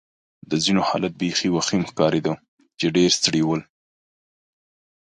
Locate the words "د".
0.49-0.51